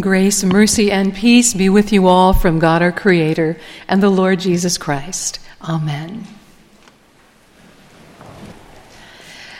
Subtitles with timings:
[0.00, 3.56] Grace, mercy, and peace be with you all from God our Creator
[3.86, 5.38] and the Lord Jesus Christ.
[5.62, 6.26] Amen.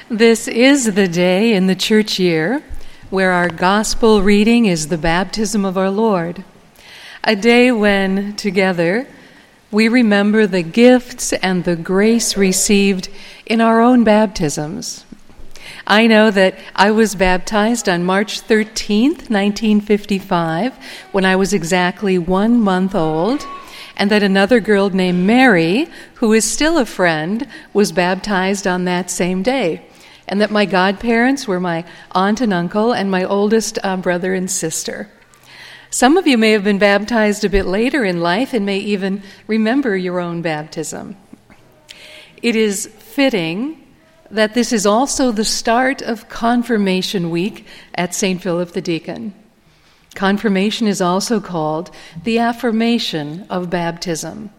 [0.08, 2.64] This is the day in the church year
[3.10, 6.42] where our gospel reading is the baptism of our Lord.
[7.22, 9.06] A day when, together,
[9.70, 13.08] we remember the gifts and the grace received
[13.46, 15.04] in our own baptisms
[15.86, 20.74] I know that I was baptized on March 13th, 1955,
[21.12, 23.46] when I was exactly one month old,
[23.96, 29.10] and that another girl named Mary, who is still a friend, was baptized on that
[29.10, 29.86] same day,
[30.26, 34.50] and that my godparents were my aunt and uncle and my oldest uh, brother and
[34.50, 35.10] sister.
[35.90, 39.22] Some of you may have been baptized a bit later in life and may even
[39.46, 41.16] remember your own baptism.
[42.42, 43.83] It is fitting
[44.30, 48.40] that this is also the start of Confirmation Week at St.
[48.40, 49.34] Philip the Deacon.
[50.14, 51.90] Confirmation is also called
[52.22, 54.50] the affirmation of baptism.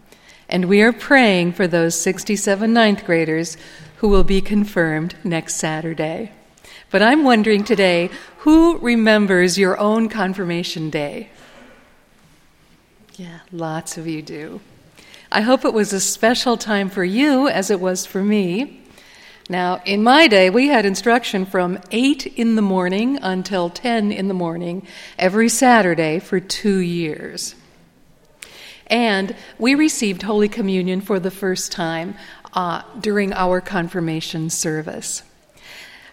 [0.48, 3.56] And we are praying for those 67 ninth graders
[3.96, 6.30] who will be confirmed next Saturday.
[6.90, 11.30] But I'm wondering today who remembers your own confirmation day?
[13.14, 14.60] Yeah, lots of you do.
[15.32, 18.82] I hope it was a special time for you as it was for me.
[19.48, 24.26] Now, in my day, we had instruction from 8 in the morning until 10 in
[24.26, 24.84] the morning
[25.18, 27.54] every Saturday for two years.
[28.88, 32.16] And we received Holy Communion for the first time
[32.54, 35.22] uh, during our confirmation service.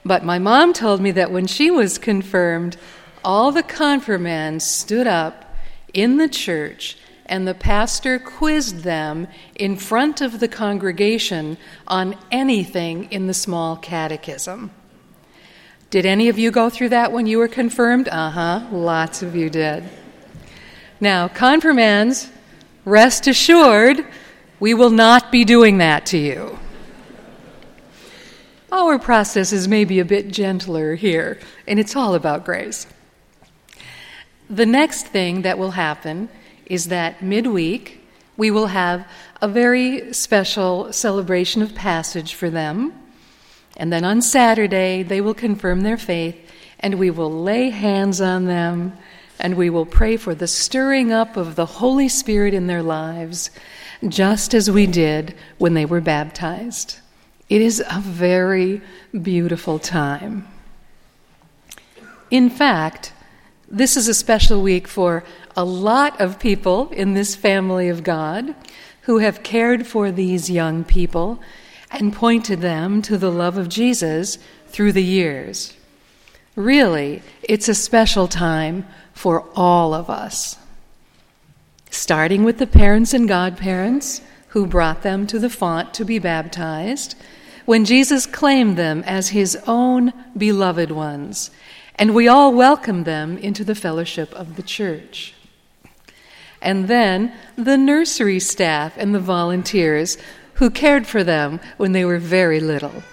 [0.06, 2.78] But my mom told me that when she was confirmed,
[3.24, 5.56] all the confirmands stood up
[5.92, 11.58] in the church and the pastor quizzed them in front of the congregation
[11.88, 14.72] on anything in the small catechism.
[15.90, 18.08] Did any of you go through that when you were confirmed?
[18.10, 19.84] Uh huh, lots of you did.
[21.00, 22.30] Now, confirmands,
[22.86, 24.06] rest assured,
[24.60, 26.58] we will not be doing that to you.
[28.72, 32.88] Our process is maybe a bit gentler here, and it's all about grace.
[34.50, 36.30] The next thing that will happen
[36.66, 38.04] is that midweek
[38.38, 39.08] we will have
[39.42, 42.94] a very special celebration of passage for them.
[43.78, 46.36] And then on Saturday, they will confirm their faith,
[46.80, 48.94] and we will lay hands on them,
[49.40, 53.52] and we will pray for the stirring up of the Holy Spirit in their lives,
[54.08, 57.00] just as we did when they were baptized.
[57.50, 58.82] It is a very
[59.20, 60.48] beautiful time.
[62.32, 63.14] In fact,
[63.70, 65.24] this is a special week for
[65.56, 68.56] a lot of people in this family of God
[69.02, 71.40] who have cared for these young people
[71.92, 75.78] and pointed them to the love of Jesus through the years.
[76.56, 80.58] Really, it's a special time for all of us.
[81.92, 87.16] Starting with the parents and godparents who brought them to the font to be baptized,
[87.66, 91.50] when Jesus claimed them as his own beloved ones,
[91.96, 95.34] and we all welcomed them into the fellowship of the church
[96.64, 100.18] and then the nursery staff and the volunteers
[100.56, 103.04] who cared for them when they were very little,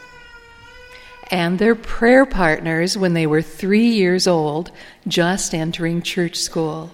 [1.31, 4.71] and their prayer partners when they were three years old,
[5.06, 6.91] just entering church school.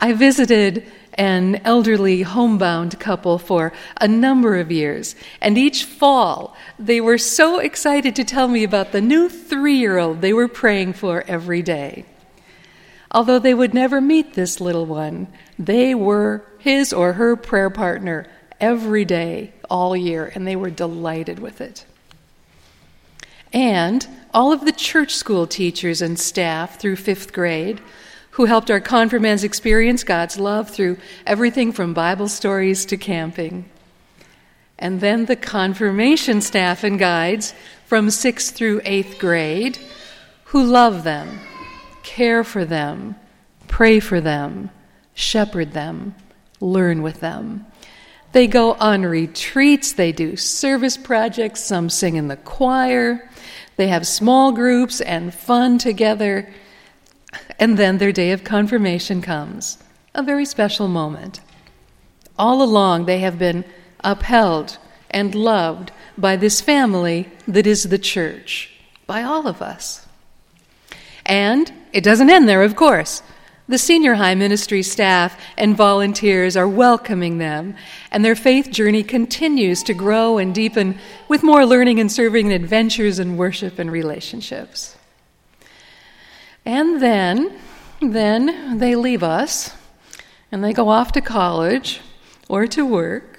[0.00, 0.84] I visited
[1.14, 7.58] an elderly homebound couple for a number of years, and each fall they were so
[7.58, 11.62] excited to tell me about the new three year old they were praying for every
[11.62, 12.04] day.
[13.12, 15.28] Although they would never meet this little one,
[15.58, 18.26] they were his or her prayer partner
[18.58, 21.84] every day, all year, and they were delighted with it.
[23.52, 27.82] And all of the church school teachers and staff through fifth grade
[28.30, 30.96] who helped our confirmands experience God's love through
[31.26, 33.66] everything from Bible stories to camping.
[34.78, 37.52] And then the confirmation staff and guides
[37.84, 39.78] from sixth through eighth grade
[40.44, 41.40] who love them
[42.02, 43.16] care for them,
[43.68, 44.70] pray for them,
[45.14, 46.14] shepherd them,
[46.60, 47.66] learn with them.
[48.32, 53.28] They go on retreats, they do service projects, some sing in the choir,
[53.76, 56.50] they have small groups and fun together,
[57.58, 59.78] and then their day of confirmation comes,
[60.14, 61.40] a very special moment.
[62.38, 63.64] All along, they have been
[64.02, 64.78] upheld
[65.10, 68.72] and loved by this family that is the church,
[69.06, 70.06] by all of us.
[71.26, 73.22] And it doesn't end there, of course.
[73.68, 77.76] The senior high ministry staff and volunteers are welcoming them,
[78.10, 80.98] and their faith journey continues to grow and deepen
[81.28, 84.96] with more learning and serving and adventures and worship and relationships.
[86.64, 87.58] And then
[88.10, 89.74] then they leave us
[90.50, 92.00] and they go off to college
[92.48, 93.38] or to work,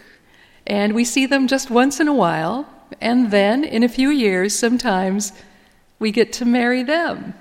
[0.65, 2.67] and we see them just once in a while,
[2.99, 5.33] and then in a few years, sometimes
[5.99, 7.35] we get to marry them,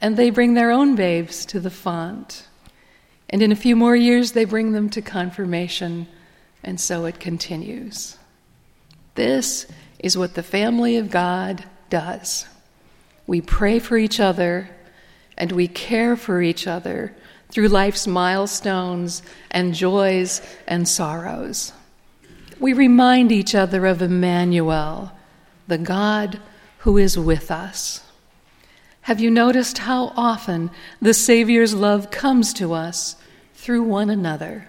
[0.00, 2.46] and they bring their own babes to the font.
[3.28, 6.08] And in a few more years, they bring them to confirmation,
[6.64, 8.16] and so it continues.
[9.14, 9.66] This
[9.98, 12.46] is what the family of God does.
[13.26, 14.70] We pray for each other
[15.36, 17.14] and we care for each other
[17.48, 21.72] through life's milestones and joys and sorrows.
[22.58, 25.12] We remind each other of Emmanuel,
[25.66, 26.40] the God
[26.78, 28.04] who is with us.
[29.02, 30.70] Have you noticed how often
[31.00, 33.16] the Savior's love comes to us
[33.54, 34.68] through one another?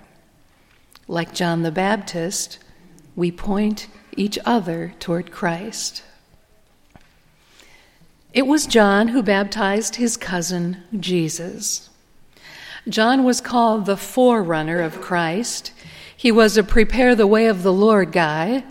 [1.07, 2.57] Like John the Baptist,
[3.15, 6.03] we point each other toward Christ.
[8.33, 11.89] It was John who baptized his cousin Jesus.
[12.87, 15.73] John was called the forerunner of Christ.
[16.15, 18.63] He was a prepare the way of the Lord guy.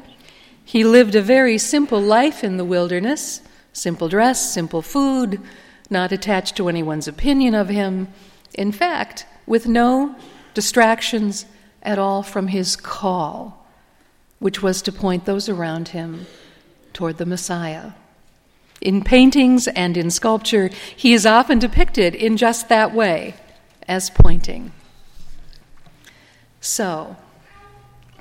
[0.64, 5.40] He lived a very simple life in the wilderness simple dress, simple food,
[5.88, 8.08] not attached to anyone's opinion of him.
[8.54, 10.14] In fact, with no
[10.54, 11.46] distractions
[11.82, 13.66] at all from his call,
[14.38, 16.26] which was to point those around him
[16.92, 17.92] toward the Messiah.
[18.80, 23.34] In paintings and in sculpture, he is often depicted in just that way,
[23.86, 24.72] as pointing.
[26.60, 27.16] So,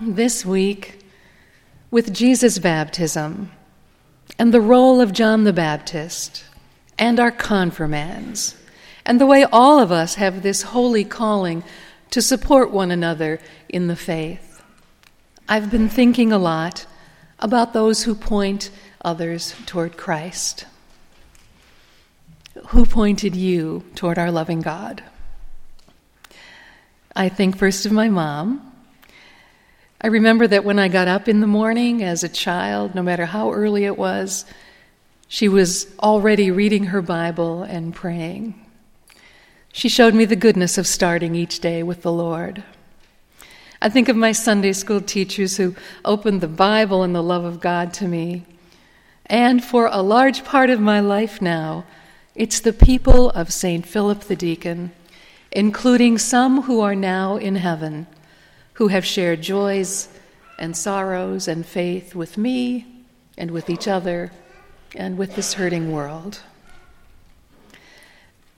[0.02, 1.00] this week,
[1.92, 3.52] with Jesus' baptism
[4.38, 6.44] and the role of John the Baptist
[6.98, 8.56] and our confirmands,
[9.06, 11.64] and the way all of us have this holy calling
[12.12, 14.62] to support one another in the faith,
[15.48, 16.86] I've been thinking a lot
[17.40, 18.70] about those who point
[19.02, 20.66] others toward Christ.
[22.68, 25.04] Who pointed you toward our loving God?
[27.16, 28.69] I think first of my mom.
[30.02, 33.26] I remember that when I got up in the morning as a child, no matter
[33.26, 34.46] how early it was,
[35.28, 38.66] she was already reading her Bible and praying.
[39.74, 42.64] She showed me the goodness of starting each day with the Lord.
[43.82, 45.76] I think of my Sunday school teachers who
[46.06, 48.46] opened the Bible and the love of God to me.
[49.26, 51.86] And for a large part of my life now,
[52.36, 53.86] it's the people of St.
[53.86, 54.92] Philip the Deacon,
[55.52, 58.08] including some who are now in heaven,
[58.80, 60.08] who have shared joys
[60.58, 62.88] and sorrows and faith with me
[63.38, 64.32] and with each other
[64.96, 66.40] and with this hurting world.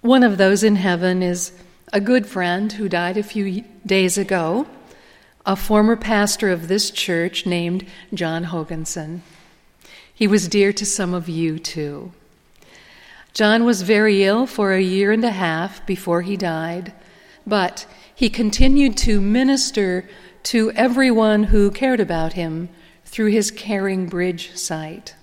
[0.02, 1.52] One of those in heaven is
[1.92, 4.68] a good friend who died a few days ago,
[5.44, 9.22] a former pastor of this church named John Hoganson.
[10.14, 12.12] He was dear to some of you too.
[13.34, 16.94] John was very ill for a year and a half before he died,
[17.46, 20.08] but he continued to minister
[20.44, 22.70] to everyone who cared about him
[23.06, 25.16] through his Caring Bridge site.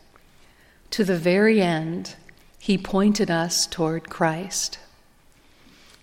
[0.90, 2.16] To the very end,
[2.58, 4.78] he pointed us toward Christ.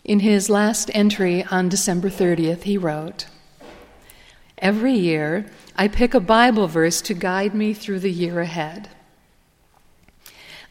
[0.03, 3.27] In his last entry on December 30th, he wrote
[4.57, 8.89] Every year, I pick a Bible verse to guide me through the year ahead.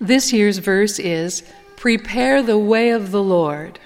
[0.01, 1.43] This year's verse is
[1.77, 3.79] Prepare the way of the Lord.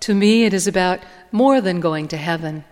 [0.00, 1.00] To me, it is about
[1.30, 2.64] more than going to heaven.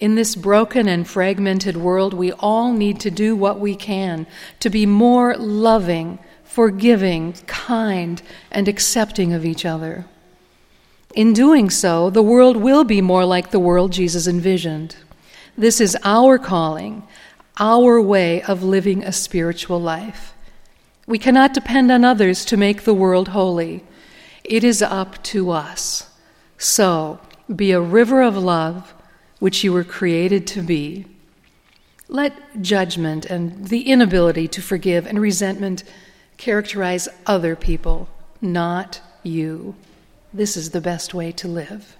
[0.00, 4.26] In this broken and fragmented world, we all need to do what we can
[4.60, 10.06] to be more loving, forgiving, kind, and accepting of each other.
[11.14, 14.96] In doing so, the world will be more like the world Jesus envisioned.
[15.56, 17.02] This is our calling,
[17.58, 20.34] our way of living a spiritual life.
[21.06, 23.84] We cannot depend on others to make the world holy.
[24.44, 26.09] It is up to us.
[26.62, 27.18] So,
[27.56, 28.92] be a river of love,
[29.38, 31.06] which you were created to be.
[32.06, 35.84] Let judgment and the inability to forgive and resentment
[36.36, 38.10] characterize other people,
[38.42, 39.74] not you.
[40.34, 41.96] This is the best way to live.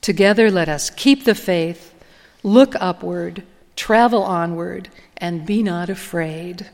[0.00, 1.94] Together, let us keep the faith,
[2.42, 3.44] look upward,
[3.76, 6.68] travel onward, and be not afraid.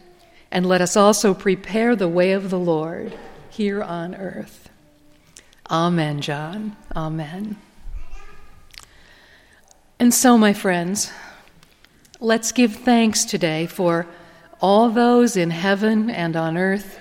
[0.50, 3.18] And let us also prepare the way of the Lord
[3.50, 4.65] here on earth.
[5.70, 6.76] Amen, John.
[6.94, 7.56] Amen.
[9.98, 11.10] And so, my friends,
[12.20, 14.06] let's give thanks today for
[14.60, 16.98] all those in heaven and on earth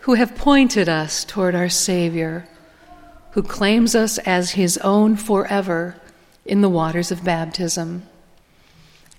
[0.00, 2.48] who have pointed us toward our Savior
[3.32, 5.94] who claims us as his own forever
[6.44, 8.02] in the waters of baptism.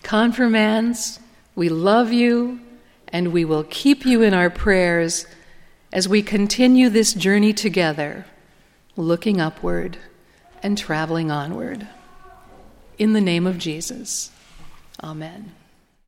[0.04, 1.20] Confirmands,
[1.56, 2.60] we love you
[3.08, 5.26] and we will keep you in our prayers
[5.94, 8.26] as we continue this journey together
[8.98, 9.98] looking upward
[10.62, 11.88] and traveling onward.
[12.98, 14.32] In the name of Jesus,
[15.04, 15.54] amen.